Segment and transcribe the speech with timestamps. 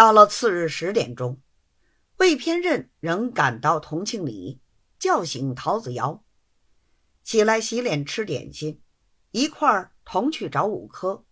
[0.00, 1.42] 到了次日十点钟，
[2.16, 4.62] 魏偏任仍赶到同庆里，
[4.98, 6.24] 叫醒陶子尧，
[7.22, 8.80] 起来洗脸吃点心，
[9.30, 11.26] 一块儿同去找五科。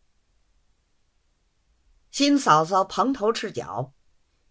[2.10, 3.94] 新嫂嫂蓬头赤脚，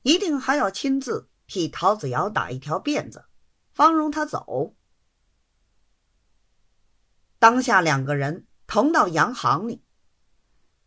[0.01, 3.25] 一定还要亲自替陶子尧打一条辫子，
[3.71, 4.75] 方容他走。
[7.38, 9.84] 当下两个人同到洋行里，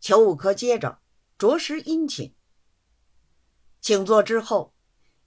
[0.01, 1.01] 裘五科接着
[1.39, 2.35] 着实殷勤。
[3.81, 4.75] 请坐之后，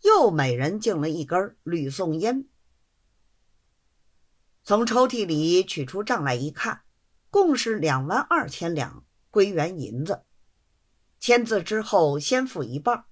[0.01, 2.47] 又每人敬了一根吕宋烟。
[4.63, 6.83] 从抽屉里取出账来一看，
[7.29, 10.23] 共是两万二千两归元银子。
[11.19, 13.05] 签字之后，先付一半，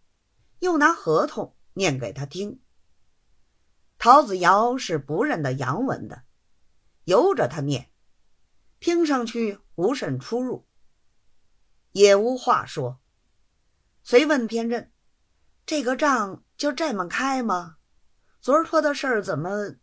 [0.59, 2.61] 又拿合同念给他听。
[3.97, 6.23] 陶子尧是不认得洋文的，
[7.03, 7.89] 由着他念，
[8.79, 10.67] 听上去无甚出入，
[11.91, 12.99] 也无话说。
[14.03, 14.90] 随问偏任
[15.71, 17.77] ：“这个账就这么开吗？
[18.41, 19.75] 昨儿托的事儿怎么？”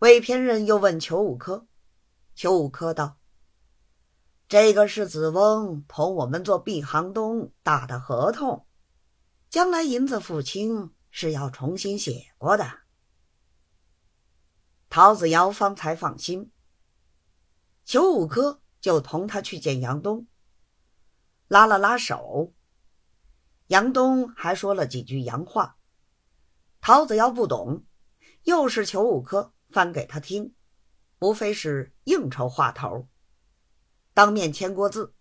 [0.00, 1.66] 魏偏任又问裘五科，
[2.34, 3.18] 裘五科道。
[4.48, 8.66] 这个是子翁同我们做毕杭东打的合同，
[9.50, 12.78] 将来银子付清是要重新写过的。
[14.88, 16.50] 陶子尧方才放心，
[17.84, 20.26] 裘五科就同他去见杨东，
[21.46, 22.54] 拉了拉手。
[23.68, 25.78] 杨东还说了几句洋话，
[26.80, 27.84] 陶子尧不懂，
[28.42, 30.54] 又是裘五科翻给他听，
[31.20, 33.08] 无非是应酬话头。
[34.12, 35.14] 当面签过字，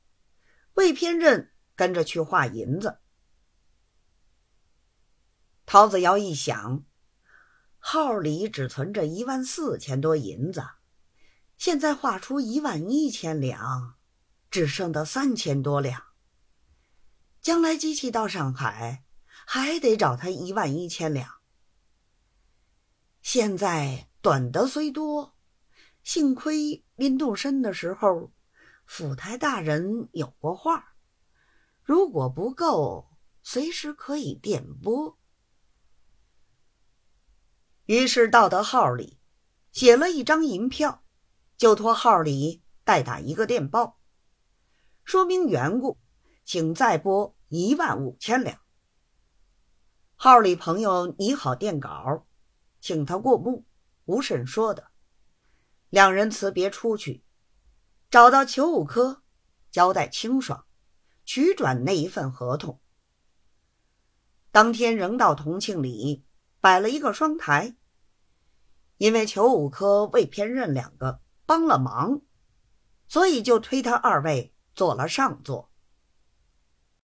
[0.74, 3.00] 魏偏任跟着去画银子。
[5.66, 6.84] 陶子尧一想，
[7.80, 10.62] 号里只存着一万四千多银子，
[11.58, 13.96] 现在画出一万一千两，
[14.52, 16.13] 只剩得三千多两。
[17.44, 19.04] 将来机器到上海，
[19.46, 21.30] 还得找他一万一千两。
[23.22, 25.36] 现在短的虽多，
[26.04, 28.32] 幸亏临动身的时候。
[28.86, 30.96] 府台大人有过话，
[31.84, 33.10] 如果不够，
[33.42, 35.18] 随时可以电拨。
[37.86, 39.20] 于是到得号里，
[39.72, 41.04] 写了一张银票，
[41.56, 44.00] 就托号里代打一个电报，
[45.06, 45.98] 说明缘故，
[46.46, 48.60] 请再拨一万五千两。
[50.16, 52.26] 号里朋友拟好电稿，
[52.80, 53.66] 请他过目，
[54.06, 54.88] 无甚说的。
[55.90, 57.24] 两人辞别出去。
[58.10, 59.24] 找到裘五科，
[59.72, 60.66] 交代清爽，
[61.26, 62.80] 取转那一份合同。
[64.52, 66.24] 当天仍到同庆里
[66.62, 67.76] 摆了一个双台，
[68.98, 72.22] 因为裘五科、为偏任两个帮了忙，
[73.08, 75.72] 所以就推他二位坐了上座。